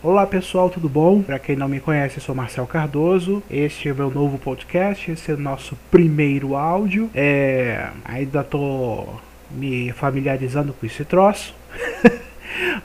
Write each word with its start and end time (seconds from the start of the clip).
Olá 0.00 0.24
pessoal, 0.24 0.70
tudo 0.70 0.88
bom? 0.88 1.22
Para 1.22 1.40
quem 1.40 1.56
não 1.56 1.66
me 1.66 1.80
conhece, 1.80 2.18
eu 2.18 2.22
sou 2.22 2.32
Marcel 2.32 2.64
Cardoso. 2.68 3.42
Este 3.50 3.88
é 3.88 3.92
o 3.92 3.96
meu 3.96 4.08
novo 4.08 4.38
podcast, 4.38 5.10
esse 5.10 5.32
é 5.32 5.34
o 5.34 5.36
nosso 5.36 5.76
primeiro 5.90 6.54
áudio. 6.54 7.10
É, 7.12 7.90
ainda 8.04 8.44
tô 8.44 9.08
me 9.50 9.90
familiarizando 9.90 10.72
com 10.72 10.86
esse 10.86 11.04
troço. 11.04 11.52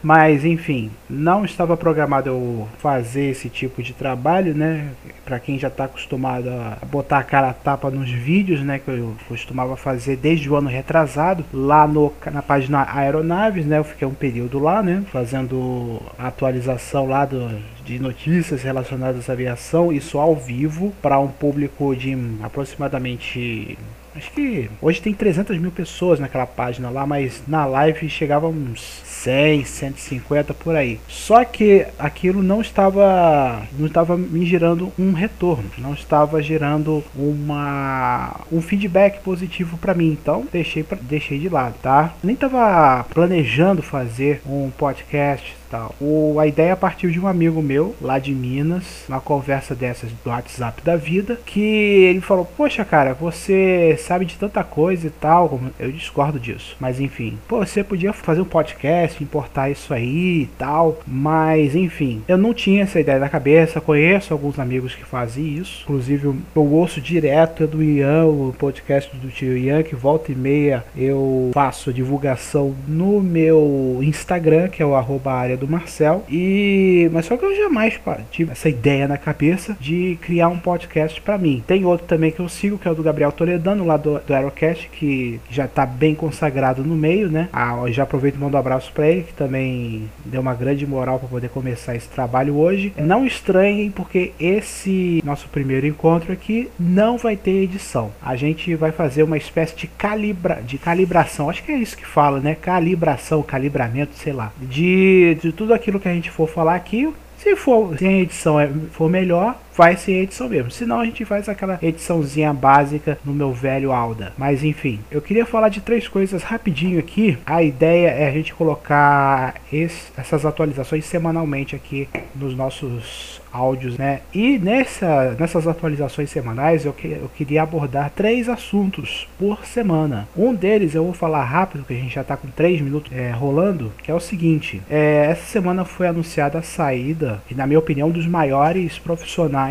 Mas 0.01 0.45
enfim, 0.45 0.91
não 1.09 1.45
estava 1.45 1.75
programado 1.77 2.29
eu 2.29 2.67
fazer 2.79 3.31
esse 3.31 3.49
tipo 3.49 3.81
de 3.81 3.93
trabalho, 3.93 4.53
né? 4.53 4.89
Para 5.25 5.39
quem 5.39 5.57
já 5.59 5.67
está 5.67 5.85
acostumado 5.85 6.49
a 6.49 6.85
botar 6.85 7.19
a 7.19 7.23
cara 7.23 7.49
a 7.49 7.53
tapa 7.53 7.89
nos 7.89 8.09
vídeos, 8.09 8.61
né? 8.61 8.79
Que 8.79 8.89
eu 8.89 9.15
costumava 9.27 9.75
fazer 9.75 10.17
desde 10.17 10.49
o 10.49 10.55
ano 10.55 10.69
retrasado, 10.69 11.45
lá 11.53 11.87
no, 11.87 12.13
na 12.31 12.41
página 12.41 12.87
Aeronaves, 12.93 13.65
né? 13.65 13.77
Eu 13.77 13.83
fiquei 13.83 14.07
um 14.07 14.13
período 14.13 14.59
lá, 14.59 14.81
né? 14.81 15.03
Fazendo 15.11 16.01
atualização 16.17 17.07
lá 17.07 17.25
do, 17.25 17.59
de 17.85 17.99
notícias 17.99 18.63
relacionadas 18.63 19.29
à 19.29 19.33
aviação, 19.33 19.91
isso 19.91 20.17
ao 20.17 20.35
vivo, 20.35 20.93
para 21.01 21.19
um 21.19 21.27
público 21.27 21.95
de 21.95 22.17
aproximadamente 22.41 23.77
Acho 24.15 24.31
que 24.31 24.69
hoje 24.79 25.01
tem 25.01 25.11
300 25.11 25.57
mil 25.57 25.71
pessoas 25.71 26.19
naquela 26.19 26.45
página 26.45 26.89
lá, 26.89 27.05
mas 27.05 27.41
na 27.47 27.65
live 27.65 28.07
chegava 28.07 28.47
uns 28.47 29.01
100, 29.05 29.65
150 29.83 30.53
por 30.53 30.75
aí. 30.75 30.99
Só 31.07 31.43
que 31.43 31.85
aquilo 31.99 32.41
não 32.41 32.61
estava 32.61 33.63
não 33.77 33.87
estava 33.87 34.17
me 34.17 34.45
gerando 34.45 34.91
um 34.97 35.13
retorno, 35.13 35.69
não 35.77 35.93
estava 35.93 36.41
gerando 36.41 37.03
uma 37.15 38.41
um 38.51 38.61
feedback 38.61 39.21
positivo 39.21 39.77
para 39.77 39.93
mim. 39.93 40.11
Então 40.11 40.47
deixei 40.51 40.85
deixei 41.01 41.39
de 41.39 41.49
lado, 41.49 41.75
tá? 41.81 42.13
Nem 42.23 42.35
estava 42.35 43.05
planejando 43.09 43.81
fazer 43.81 44.41
um 44.45 44.69
podcast 44.69 45.62
tal. 45.73 45.95
O, 45.99 46.39
a 46.39 46.45
ideia 46.45 46.75
partiu 46.75 47.09
de 47.09 47.19
um 47.19 47.27
amigo 47.27 47.59
meu, 47.59 47.95
lá 47.99 48.19
de 48.19 48.31
Minas, 48.31 49.05
uma 49.09 49.19
conversa 49.19 49.73
dessas 49.73 50.11
do 50.23 50.29
WhatsApp 50.29 50.83
da 50.83 50.95
vida, 50.95 51.39
que 51.43 51.59
ele 51.59 52.21
falou: 52.21 52.45
Poxa, 52.45 52.85
cara, 52.85 53.15
você 53.15 53.97
sabe 53.99 54.25
de 54.25 54.35
tanta 54.35 54.63
coisa 54.63 55.07
e 55.07 55.09
tal. 55.09 55.59
Eu 55.79 55.91
discordo 55.91 56.39
disso, 56.39 56.75
mas 56.79 56.99
enfim, 56.99 57.39
pô, 57.47 57.65
você 57.65 57.83
podia 57.83 58.13
fazer 58.13 58.41
um 58.41 58.45
podcast, 58.45 59.23
importar 59.23 59.71
isso 59.71 59.91
aí 59.93 60.43
e 60.43 60.49
tal, 60.59 60.99
mas 61.07 61.75
enfim, 61.75 62.21
eu 62.27 62.37
não 62.37 62.53
tinha 62.53 62.83
essa 62.83 62.99
ideia 62.99 63.17
na 63.17 63.29
cabeça. 63.29 63.81
Conheço 63.81 64.31
alguns 64.31 64.59
amigos 64.59 64.93
que 64.93 65.03
fazem 65.03 65.57
isso, 65.57 65.81
inclusive 65.83 66.27
eu 66.27 66.71
ouço 66.71 67.01
direto 67.01 67.65
do 67.65 67.81
Ian, 67.81 68.25
o 68.25 68.55
podcast 68.59 69.15
do 69.17 69.29
tio 69.29 69.57
Ian, 69.57 69.81
que 69.81 69.95
volta 69.95 70.31
e 70.31 70.35
meia 70.35 70.85
eu 70.95 71.49
faço 71.53 71.91
divulgação 71.91 72.75
no 72.87 73.19
meu 73.21 73.99
Instagram, 74.03 74.67
que 74.67 74.83
é 74.83 74.85
o 74.85 74.93
arroba 74.93 75.33
área 75.33 75.57
do 75.57 75.62
Marcel. 75.67 76.23
E 76.29 77.09
mas 77.11 77.25
só 77.25 77.37
que 77.37 77.45
eu 77.45 77.55
jamais 77.55 77.99
tive 78.31 78.51
essa 78.51 78.69
ideia 78.69 79.07
na 79.07 79.17
cabeça 79.17 79.75
de 79.79 80.17
criar 80.21 80.47
um 80.49 80.59
podcast 80.59 81.21
para 81.21 81.37
mim. 81.37 81.63
Tem 81.65 81.85
outro 81.85 82.07
também 82.07 82.31
que 82.31 82.39
eu 82.39 82.49
sigo, 82.49 82.77
que 82.77 82.87
é 82.87 82.91
o 82.91 82.95
do 82.95 83.03
Gabriel 83.03 83.31
Toledano, 83.31 83.85
lá 83.85 83.97
do, 83.97 84.19
do 84.19 84.33
Aerocast, 84.33 84.89
que 84.89 85.39
já 85.49 85.67
tá 85.67 85.85
bem 85.85 86.15
consagrado 86.15 86.83
no 86.83 86.95
meio, 86.95 87.29
né? 87.29 87.49
Ah, 87.53 87.83
já 87.87 88.03
aproveito 88.03 88.35
e 88.35 88.39
mando 88.39 88.55
um 88.55 88.59
abraço 88.59 88.91
para 88.93 89.07
ele, 89.07 89.23
que 89.23 89.33
também 89.33 90.09
deu 90.25 90.41
uma 90.41 90.53
grande 90.53 90.85
moral 90.85 91.19
para 91.19 91.27
poder 91.27 91.49
começar 91.49 91.95
esse 91.95 92.09
trabalho 92.09 92.57
hoje. 92.57 92.93
Não 92.97 93.25
estranhem, 93.25 93.91
porque 93.91 94.31
esse 94.39 95.21
nosso 95.23 95.47
primeiro 95.49 95.87
encontro 95.87 96.31
aqui 96.31 96.69
não 96.79 97.17
vai 97.17 97.35
ter 97.35 97.63
edição. 97.63 98.11
A 98.21 98.35
gente 98.35 98.75
vai 98.75 98.91
fazer 98.91 99.23
uma 99.23 99.37
espécie 99.37 99.75
de 99.75 99.87
calibra 99.87 100.61
de 100.65 100.77
calibração, 100.77 101.49
acho 101.49 101.63
que 101.63 101.71
é 101.71 101.77
isso 101.77 101.97
que 101.97 102.05
fala, 102.05 102.39
né? 102.39 102.55
Calibração, 102.55 103.41
calibramento, 103.41 104.15
sei 104.15 104.33
lá. 104.33 104.51
De, 104.61 105.37
de 105.41 105.51
tudo 105.53 105.73
aquilo 105.73 105.99
que 105.99 106.07
a 106.07 106.13
gente 106.13 106.29
for 106.29 106.47
falar 106.47 106.75
aqui, 106.75 107.13
se 107.37 107.55
for, 107.55 107.97
se 107.97 108.05
a 108.05 108.11
edição 108.11 108.59
é, 108.59 108.69
for 108.91 109.09
melhor, 109.09 109.57
vai 109.75 109.95
ser 109.95 110.13
edição 110.13 110.49
mesmo. 110.49 110.71
Senão 110.71 110.99
a 110.99 111.05
gente 111.05 111.25
faz 111.25 111.49
aquela 111.49 111.79
ediçãozinha 111.81 112.53
básica 112.53 113.17
no 113.23 113.33
meu 113.33 113.51
velho 113.51 113.91
Alda. 113.91 114.33
Mas 114.37 114.63
enfim, 114.63 114.99
eu 115.11 115.21
queria 115.21 115.45
falar 115.45 115.69
de 115.69 115.81
três 115.81 116.07
coisas 116.07 116.43
rapidinho 116.43 116.99
aqui. 116.99 117.37
A 117.45 117.63
ideia 117.63 118.09
é 118.09 118.27
a 118.27 118.31
gente 118.31 118.53
colocar 118.53 119.55
esse, 119.71 120.11
essas 120.17 120.45
atualizações 120.45 121.05
semanalmente 121.05 121.75
aqui 121.75 122.07
nos 122.35 122.55
nossos 122.55 123.41
áudios, 123.51 123.97
né? 123.97 124.21
E 124.33 124.57
nessa, 124.57 125.35
nessas 125.39 125.67
atualizações 125.67 126.29
semanais 126.29 126.85
eu, 126.85 126.93
que, 126.93 127.07
eu 127.07 127.29
queria 127.35 127.61
abordar 127.61 128.11
três 128.15 128.49
assuntos 128.49 129.27
por 129.37 129.65
semana. 129.65 130.27
Um 130.35 130.53
deles 130.53 130.95
eu 130.95 131.03
vou 131.03 131.13
falar 131.13 131.43
rápido, 131.43 131.85
que 131.85 131.93
a 131.93 131.97
gente 131.97 132.15
já 132.15 132.21
está 132.21 132.35
com 132.35 132.47
três 132.47 132.81
minutos 132.81 133.11
é, 133.11 133.29
rolando, 133.31 133.91
que 134.01 134.09
é 134.09 134.13
o 134.13 134.19
seguinte: 134.19 134.81
é, 134.89 135.27
essa 135.29 135.45
semana 135.45 135.85
foi 135.85 136.07
anunciada 136.07 136.57
a 136.57 136.63
saída, 136.63 137.41
e 137.49 137.53
na 137.53 137.67
minha 137.67 137.79
opinião, 137.79 138.09
dos 138.09 138.25
maiores 138.25 138.97
profissionais 138.97 139.62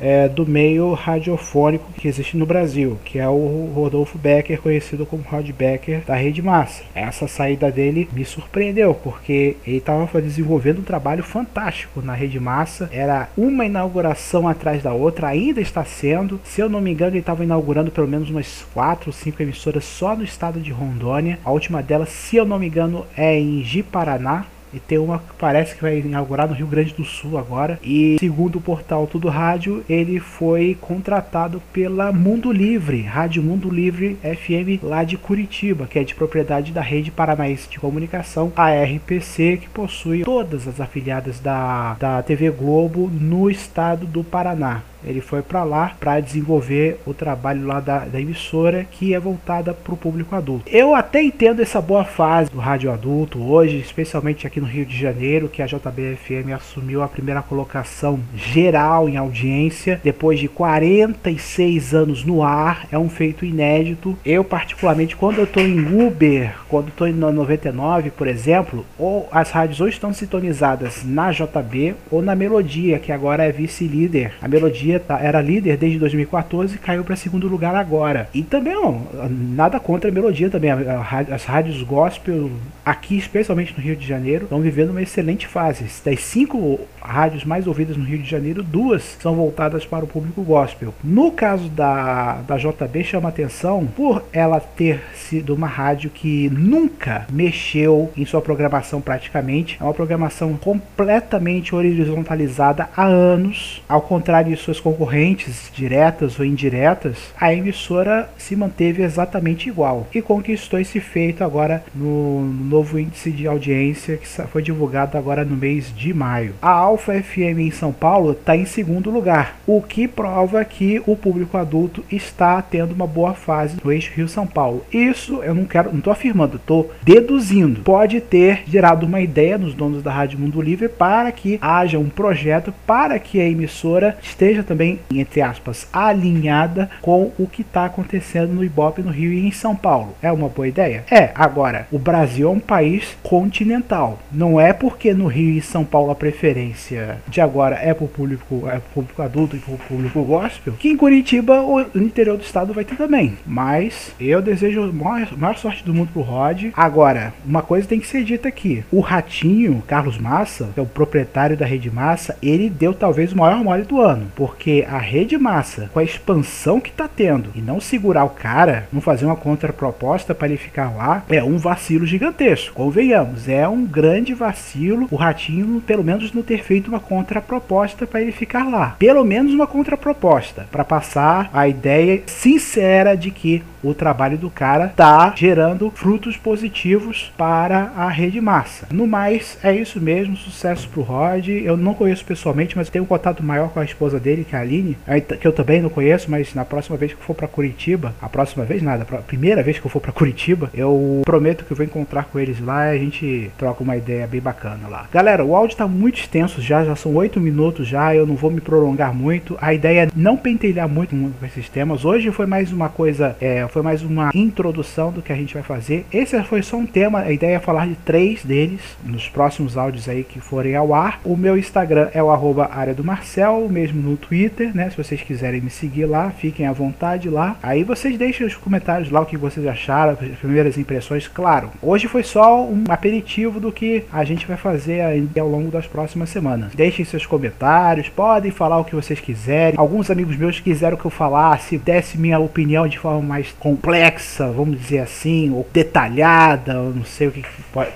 é, 0.00 0.28
do 0.28 0.46
meio 0.46 0.92
radiofônico 0.92 1.92
que 1.92 2.08
existe 2.08 2.36
no 2.36 2.46
Brasil, 2.46 2.98
que 3.04 3.18
é 3.18 3.28
o 3.28 3.72
Rodolfo 3.74 4.18
Becker, 4.18 4.60
conhecido 4.60 5.06
como 5.06 5.22
Rod 5.22 5.48
Becker 5.50 6.02
da 6.06 6.14
Rede 6.14 6.42
Massa. 6.42 6.82
Essa 6.94 7.26
saída 7.26 7.70
dele 7.70 8.08
me 8.12 8.24
surpreendeu, 8.24 8.94
porque 8.94 9.56
ele 9.66 9.78
estava 9.78 10.20
desenvolvendo 10.20 10.80
um 10.80 10.84
trabalho 10.84 11.22
fantástico 11.22 12.02
na 12.02 12.14
Rede 12.14 12.38
Massa, 12.38 12.88
era 12.92 13.28
uma 13.36 13.64
inauguração 13.64 14.48
atrás 14.48 14.82
da 14.82 14.92
outra, 14.92 15.28
ainda 15.28 15.60
está 15.60 15.84
sendo. 15.84 16.40
Se 16.44 16.60
eu 16.60 16.68
não 16.68 16.80
me 16.80 16.90
engano, 16.90 17.12
ele 17.12 17.20
estava 17.20 17.44
inaugurando 17.44 17.90
pelo 17.90 18.08
menos 18.08 18.30
umas 18.30 18.66
4 18.74 19.08
ou 19.08 19.12
5 19.12 19.42
emissoras 19.42 19.84
só 19.84 20.14
no 20.16 20.24
estado 20.24 20.60
de 20.60 20.70
Rondônia. 20.70 21.38
A 21.44 21.50
última 21.50 21.82
delas, 21.82 22.10
se 22.10 22.36
eu 22.36 22.44
não 22.44 22.58
me 22.58 22.66
engano, 22.66 23.06
é 23.16 23.38
em 23.38 23.62
Ji-Paraná, 23.62 24.46
e 24.72 24.78
tem 24.78 24.98
uma 24.98 25.18
que 25.18 25.34
parece 25.38 25.74
que 25.74 25.82
vai 25.82 25.98
inaugurar 25.98 26.48
no 26.48 26.54
Rio 26.54 26.66
Grande 26.66 26.94
do 26.94 27.04
Sul 27.04 27.38
agora. 27.38 27.78
E 27.82 28.16
segundo 28.18 28.56
o 28.56 28.60
portal 28.60 29.06
Tudo 29.06 29.28
Rádio, 29.28 29.84
ele 29.88 30.20
foi 30.20 30.76
contratado 30.80 31.62
pela 31.72 32.12
Mundo 32.12 32.52
Livre, 32.52 33.02
Rádio 33.02 33.42
Mundo 33.42 33.68
Livre 33.68 34.16
FM 34.22 34.82
lá 34.82 35.04
de 35.04 35.16
Curitiba, 35.16 35.86
que 35.86 35.98
é 35.98 36.04
de 36.04 36.14
propriedade 36.14 36.72
da 36.72 36.80
Rede 36.80 37.10
Paranaense 37.10 37.68
de 37.68 37.78
Comunicação, 37.78 38.52
a 38.56 38.70
RPC, 38.70 39.58
que 39.62 39.68
possui 39.68 40.22
todas 40.22 40.66
as 40.66 40.80
afiliadas 40.80 41.40
da, 41.40 41.94
da 41.94 42.22
TV 42.22 42.50
Globo 42.50 43.10
no 43.12 43.50
estado 43.50 44.06
do 44.06 44.22
Paraná. 44.22 44.82
Ele 45.04 45.20
foi 45.20 45.42
para 45.42 45.64
lá 45.64 45.94
para 45.98 46.20
desenvolver 46.20 47.00
o 47.06 47.14
trabalho 47.14 47.66
lá 47.66 47.80
da, 47.80 48.00
da 48.00 48.20
emissora 48.20 48.86
que 48.90 49.14
é 49.14 49.20
voltada 49.20 49.72
para 49.72 49.94
o 49.94 49.96
público 49.96 50.34
adulto. 50.34 50.64
Eu 50.70 50.94
até 50.94 51.22
entendo 51.22 51.62
essa 51.62 51.80
boa 51.80 52.04
fase 52.04 52.50
do 52.50 52.58
rádio 52.58 52.92
adulto 52.92 53.42
hoje, 53.42 53.78
especialmente 53.78 54.46
aqui 54.46 54.59
no 54.60 54.66
Rio 54.66 54.84
de 54.84 54.96
Janeiro, 54.96 55.48
que 55.48 55.62
a 55.62 55.66
JBFM 55.66 56.52
assumiu 56.54 57.02
a 57.02 57.08
primeira 57.08 57.42
colocação 57.42 58.20
geral 58.36 59.08
em 59.08 59.16
audiência 59.16 60.00
depois 60.04 60.38
de 60.38 60.48
46 60.48 61.94
anos 61.94 62.24
no 62.24 62.42
ar. 62.42 62.86
É 62.92 62.98
um 62.98 63.08
feito 63.08 63.44
inédito. 63.44 64.16
Eu 64.24 64.44
particularmente 64.44 65.16
quando 65.16 65.38
eu 65.38 65.44
estou 65.44 65.62
em 65.62 66.06
Uber, 66.06 66.54
quando 66.68 66.88
estou 66.88 67.08
em 67.08 67.12
99, 67.12 68.10
por 68.10 68.26
exemplo, 68.26 68.84
ou 68.98 69.28
as 69.32 69.50
rádios 69.50 69.80
ou 69.80 69.88
estão 69.88 70.12
sintonizadas 70.12 71.02
na 71.04 71.32
JB 71.32 71.94
ou 72.10 72.22
na 72.22 72.34
Melodia, 72.34 72.98
que 72.98 73.12
agora 73.12 73.44
é 73.44 73.52
vice-líder. 73.52 74.32
A 74.40 74.48
Melodia 74.48 75.00
tá, 75.00 75.18
era 75.18 75.40
líder 75.40 75.76
desde 75.76 75.98
2014 75.98 76.74
e 76.74 76.78
caiu 76.78 77.04
para 77.04 77.16
segundo 77.16 77.48
lugar 77.48 77.74
agora. 77.74 78.28
E 78.34 78.42
também, 78.42 78.76
ó, 78.76 78.94
nada 79.28 79.80
contra 79.80 80.10
a 80.10 80.12
melodia 80.12 80.50
também. 80.50 80.70
as 80.70 81.44
rádios 81.44 81.82
gospel 81.82 82.50
aqui, 82.84 83.16
especialmente 83.16 83.74
no 83.76 83.82
Rio 83.82 83.96
de 83.96 84.06
Janeiro, 84.06 84.46
estão 84.50 84.60
vivendo 84.60 84.90
uma 84.90 85.00
excelente 85.00 85.46
fase. 85.46 85.84
Das 86.04 86.20
cinco 86.20 86.80
rádios 87.00 87.44
mais 87.44 87.68
ouvidas 87.68 87.96
no 87.96 88.04
Rio 88.04 88.18
de 88.18 88.28
Janeiro, 88.28 88.64
duas 88.64 89.16
são 89.20 89.36
voltadas 89.36 89.86
para 89.86 90.04
o 90.04 90.08
público 90.08 90.42
gospel. 90.42 90.92
No 91.04 91.30
caso 91.30 91.68
da, 91.68 92.42
da 92.42 92.56
JB, 92.56 93.04
chama 93.04 93.28
atenção 93.28 93.86
por 93.86 94.24
ela 94.32 94.58
ter 94.58 95.00
sido 95.14 95.54
uma 95.54 95.68
rádio 95.68 96.10
que 96.10 96.50
nunca 96.50 97.26
mexeu 97.30 98.10
em 98.16 98.26
sua 98.26 98.42
programação 98.42 99.00
praticamente. 99.00 99.78
É 99.80 99.84
uma 99.84 99.94
programação 99.94 100.56
completamente 100.56 101.72
horizontalizada 101.72 102.88
há 102.96 103.04
anos, 103.04 103.80
ao 103.88 104.02
contrário 104.02 104.54
de 104.54 104.60
suas 104.60 104.80
concorrentes 104.80 105.70
diretas 105.72 106.40
ou 106.40 106.44
indiretas, 106.44 107.32
a 107.40 107.54
emissora 107.54 108.28
se 108.36 108.56
manteve 108.56 109.02
exatamente 109.02 109.68
igual 109.68 110.08
e 110.12 110.20
conquistou 110.20 110.80
esse 110.80 110.98
feito 110.98 111.44
agora 111.44 111.84
no 111.94 112.42
novo 112.42 112.98
índice 112.98 113.30
de 113.30 113.46
audiência 113.46 114.16
que 114.16 114.26
foi 114.48 114.62
divulgado 114.62 115.16
agora 115.16 115.44
no 115.44 115.56
mês 115.56 115.92
de 115.94 116.12
maio. 116.12 116.54
A 116.60 116.70
Alfa 116.70 117.12
FM 117.12 117.58
em 117.58 117.70
São 117.70 117.92
Paulo 117.92 118.32
está 118.32 118.56
em 118.56 118.66
segundo 118.66 119.10
lugar, 119.10 119.56
o 119.66 119.82
que 119.82 120.06
prova 120.06 120.64
que 120.64 121.02
o 121.06 121.16
público 121.16 121.56
adulto 121.56 122.04
está 122.10 122.60
tendo 122.62 122.92
uma 122.92 123.06
boa 123.06 123.34
fase 123.34 123.76
no 123.82 123.92
eixo 123.92 124.12
Rio-São 124.14 124.46
Paulo. 124.46 124.84
Isso 124.92 125.42
eu 125.42 125.54
não 125.54 125.64
quero, 125.64 125.90
não 125.90 125.98
estou 125.98 126.12
afirmando, 126.12 126.56
estou 126.56 126.90
deduzindo. 127.02 127.82
Pode 127.82 128.20
ter 128.20 128.62
gerado 128.66 129.06
uma 129.06 129.20
ideia 129.20 129.58
nos 129.58 129.74
donos 129.74 130.02
da 130.02 130.12
Rádio 130.12 130.38
Mundo 130.38 130.60
Livre 130.60 130.88
para 130.88 131.30
que 131.32 131.58
haja 131.60 131.98
um 131.98 132.08
projeto 132.08 132.72
para 132.86 133.18
que 133.18 133.40
a 133.40 133.48
emissora 133.48 134.16
esteja 134.22 134.62
também, 134.62 135.00
entre 135.12 135.40
aspas, 135.40 135.88
alinhada 135.92 136.90
com 137.00 137.32
o 137.38 137.46
que 137.46 137.62
está 137.62 137.84
acontecendo 137.84 138.52
no 138.52 138.64
Ibope 138.64 139.02
no 139.02 139.10
Rio 139.10 139.32
e 139.32 139.46
em 139.46 139.52
São 139.52 139.74
Paulo. 139.74 140.14
É 140.22 140.30
uma 140.30 140.48
boa 140.48 140.68
ideia? 140.68 141.04
É. 141.10 141.30
Agora, 141.34 141.86
o 141.90 141.98
Brasil 141.98 142.48
é 142.48 142.52
um 142.52 142.60
país 142.60 143.16
continental. 143.22 144.18
Não 144.32 144.60
é 144.60 144.72
porque 144.72 145.12
no 145.12 145.26
Rio 145.26 145.50
e 145.50 145.62
São 145.62 145.84
Paulo 145.84 146.10
a 146.10 146.14
preferência 146.14 147.18
de 147.28 147.40
agora 147.40 147.76
é 147.76 147.92
para 147.92 148.04
o 148.04 148.08
público, 148.08 148.68
é 148.68 148.80
público 148.94 149.22
adulto 149.22 149.56
e 149.56 149.58
para 149.58 149.74
o 149.74 149.78
público 149.78 150.22
gospel, 150.22 150.74
que 150.74 150.88
em 150.88 150.96
Curitiba 150.96 151.60
o 151.62 151.80
interior 151.96 152.36
do 152.36 152.44
estado 152.44 152.72
vai 152.72 152.84
ter 152.84 152.96
também. 152.96 153.36
Mas 153.46 154.14
eu 154.20 154.40
desejo 154.40 154.84
a 154.84 154.92
maior, 154.92 155.36
maior 155.36 155.56
sorte 155.56 155.84
do 155.84 155.94
mundo 155.94 156.10
pro 156.12 156.22
Rod. 156.22 156.66
Agora, 156.74 157.32
uma 157.44 157.62
coisa 157.62 157.88
tem 157.88 158.00
que 158.00 158.06
ser 158.06 158.24
dita 158.24 158.48
aqui: 158.48 158.84
o 158.90 159.00
Ratinho, 159.00 159.82
Carlos 159.86 160.18
Massa, 160.18 160.70
que 160.74 160.80
é 160.80 160.82
o 160.82 160.86
proprietário 160.86 161.56
da 161.56 161.66
Rede 161.66 161.90
Massa, 161.90 162.36
ele 162.42 162.70
deu 162.70 162.94
talvez 162.94 163.32
o 163.32 163.38
maior 163.38 163.62
mole 163.64 163.82
do 163.82 164.00
ano, 164.00 164.26
porque 164.36 164.86
a 164.88 164.98
Rede 164.98 165.36
Massa, 165.36 165.90
com 165.92 165.98
a 165.98 166.04
expansão 166.04 166.80
que 166.80 166.92
tá 166.92 167.08
tendo, 167.08 167.50
e 167.54 167.60
não 167.60 167.80
segurar 167.80 168.24
o 168.24 168.30
cara, 168.30 168.86
não 168.92 169.00
fazer 169.00 169.26
uma 169.26 169.36
contraproposta 169.36 170.34
para 170.34 170.48
ele 170.48 170.56
ficar 170.56 170.94
lá, 170.94 171.24
é 171.28 171.42
um 171.42 171.56
vacilo 171.56 172.06
gigantesco. 172.06 172.74
Convenhamos, 172.74 173.48
é 173.48 173.66
um 173.66 173.84
grande 173.84 174.19
vacilo 174.34 175.08
o 175.10 175.16
Ratinho, 175.16 175.80
pelo 175.80 176.04
menos, 176.04 176.32
não 176.32 176.42
ter 176.42 176.62
feito 176.62 176.88
uma 176.88 177.00
contraproposta 177.00 178.06
para 178.06 178.20
ele 178.20 178.32
ficar 178.32 178.68
lá. 178.68 178.96
Pelo 178.98 179.24
menos 179.24 179.52
uma 179.52 179.66
contraproposta 179.66 180.66
para 180.70 180.84
passar 180.84 181.50
a 181.52 181.68
ideia 181.68 182.22
sincera 182.26 183.16
de 183.16 183.30
que 183.30 183.62
o 183.82 183.94
trabalho 183.94 184.36
do 184.36 184.50
cara 184.50 184.92
tá 184.94 185.32
gerando 185.36 185.90
frutos 185.90 186.36
positivos 186.36 187.32
para 187.36 187.92
a 187.96 188.08
rede 188.08 188.40
massa. 188.40 188.86
No 188.92 189.06
mais, 189.06 189.58
é 189.62 189.74
isso 189.74 190.00
mesmo, 190.00 190.36
sucesso 190.36 190.88
pro 190.88 191.02
Rod. 191.02 191.48
Eu 191.48 191.76
não 191.76 191.94
conheço 191.94 192.24
pessoalmente, 192.24 192.76
mas 192.76 192.90
tenho 192.90 193.04
um 193.04 193.08
contato 193.08 193.42
maior 193.42 193.70
com 193.70 193.80
a 193.80 193.84
esposa 193.84 194.20
dele, 194.20 194.44
que 194.44 194.54
é 194.54 194.58
a 194.58 194.62
Aline, 194.62 194.96
que 195.40 195.46
eu 195.46 195.52
também 195.52 195.80
não 195.80 195.88
conheço, 195.88 196.30
mas 196.30 196.54
na 196.54 196.64
próxima 196.64 196.96
vez 196.96 197.12
que 197.12 197.18
eu 197.18 197.24
for 197.24 197.34
para 197.34 197.48
Curitiba, 197.48 198.14
a 198.20 198.28
próxima 198.28 198.64
vez 198.64 198.82
nada, 198.82 199.06
a 199.10 199.18
primeira 199.18 199.62
vez 199.62 199.78
que 199.78 199.86
eu 199.86 199.90
for 199.90 200.00
para 200.00 200.12
Curitiba, 200.20 200.70
eu 200.74 201.22
prometo 201.24 201.64
que 201.64 201.72
eu 201.72 201.76
vou 201.76 201.86
encontrar 201.86 202.24
com 202.24 202.38
eles 202.38 202.60
lá 202.60 202.92
e 202.92 202.96
a 202.96 203.00
gente 203.00 203.50
troca 203.56 203.82
uma 203.82 203.96
ideia 203.96 204.09
bem 204.26 204.40
bacana 204.40 204.88
lá. 204.88 205.06
Galera, 205.12 205.44
o 205.44 205.54
áudio 205.54 205.76
tá 205.76 205.86
muito 205.86 206.20
extenso 206.20 206.60
já, 206.60 206.84
já 206.84 206.96
são 206.96 207.14
oito 207.14 207.40
minutos 207.40 207.86
já, 207.86 208.14
eu 208.14 208.26
não 208.26 208.34
vou 208.34 208.50
me 208.50 208.60
prolongar 208.60 209.14
muito. 209.14 209.56
A 209.60 209.72
ideia 209.74 210.04
é 210.04 210.08
não 210.14 210.36
pentelhar 210.36 210.88
muito 210.88 211.10
com 211.10 211.46
esses 211.46 211.68
temas. 211.68 212.04
Hoje 212.04 212.30
foi 212.30 212.46
mais 212.46 212.72
uma 212.72 212.88
coisa, 212.88 213.36
é, 213.40 213.66
foi 213.68 213.82
mais 213.82 214.02
uma 214.02 214.30
introdução 214.34 215.12
do 215.12 215.22
que 215.22 215.32
a 215.32 215.36
gente 215.36 215.54
vai 215.54 215.62
fazer. 215.62 216.06
Esse 216.12 216.40
foi 216.44 216.62
só 216.62 216.76
um 216.76 216.86
tema, 216.86 217.20
a 217.20 217.32
ideia 217.32 217.56
é 217.56 217.60
falar 217.60 217.86
de 217.86 217.94
três 217.96 218.44
deles 218.44 218.80
nos 219.04 219.28
próximos 219.28 219.76
áudios 219.76 220.08
aí 220.08 220.24
que 220.24 220.40
forem 220.40 220.76
ao 220.76 220.94
ar. 220.94 221.20
O 221.24 221.36
meu 221.36 221.56
Instagram 221.56 222.08
é 222.12 222.22
o 222.22 222.30
arroba 222.30 222.70
área 222.72 222.94
do 222.94 223.04
Marcel, 223.04 223.68
mesmo 223.68 224.00
no 224.00 224.16
Twitter, 224.16 224.74
né? 224.74 224.90
Se 224.90 224.96
vocês 224.96 225.20
quiserem 225.22 225.60
me 225.60 225.70
seguir 225.70 226.06
lá, 226.06 226.30
fiquem 226.30 226.66
à 226.66 226.72
vontade 226.72 227.28
lá. 227.28 227.56
Aí 227.62 227.84
vocês 227.84 228.16
deixem 228.16 228.46
os 228.46 228.54
comentários 228.54 229.10
lá 229.10 229.20
o 229.20 229.26
que 229.26 229.36
vocês 229.36 229.66
acharam, 229.66 230.12
as 230.12 230.38
primeiras 230.38 230.78
impressões. 230.78 231.28
Claro, 231.28 231.70
hoje 231.82 232.08
foi 232.08 232.22
só 232.22 232.64
um 232.64 232.84
aperitivo 232.88 233.60
do 233.60 233.72
que 233.72 233.99
a 234.12 234.24
gente 234.24 234.46
vai 234.46 234.56
fazer 234.56 235.02
ao 235.38 235.48
longo 235.48 235.70
das 235.70 235.86
próximas 235.86 236.30
semanas. 236.30 236.74
Deixem 236.74 237.04
seus 237.04 237.26
comentários, 237.26 238.08
podem 238.08 238.50
falar 238.50 238.78
o 238.78 238.84
que 238.84 238.94
vocês 238.94 239.20
quiserem. 239.20 239.78
Alguns 239.78 240.10
amigos 240.10 240.36
meus 240.36 240.60
quiseram 240.60 240.96
que 240.96 241.04
eu 241.04 241.10
falasse, 241.10 241.78
desse 241.78 242.18
minha 242.18 242.38
opinião 242.38 242.86
de 242.86 242.98
forma 242.98 243.22
mais 243.22 243.52
complexa 243.58 243.90
complexa, 243.90 244.50
vamos 244.50 244.80
dizer 244.80 244.98
assim, 244.98 245.50
ou 245.50 245.66
detalhada, 245.72 246.72
eu 246.72 246.94
não 246.94 247.04
sei 247.04 247.28
o 247.28 247.32
que, 247.32 247.44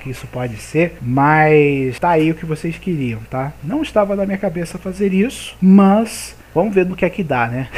que 0.02 0.10
isso 0.10 0.26
pode 0.26 0.56
ser, 0.56 0.96
mas 1.00 1.98
tá 1.98 2.10
aí 2.10 2.30
o 2.30 2.34
que 2.34 2.46
vocês 2.46 2.76
queriam, 2.78 3.20
tá? 3.30 3.52
Não 3.62 3.82
estava 3.82 4.16
na 4.16 4.26
minha 4.26 4.38
cabeça 4.38 4.78
fazer 4.78 5.12
isso, 5.12 5.56
mas 5.60 6.36
vamos 6.54 6.74
ver 6.74 6.86
no 6.86 6.96
que 6.96 7.04
é 7.04 7.10
que 7.10 7.22
dá, 7.22 7.46
né? 7.46 7.68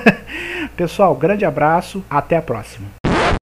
Pessoal, 0.76 1.14
grande 1.14 1.44
abraço, 1.44 2.04
até 2.10 2.36
a 2.36 2.42
próxima. 2.42 3.03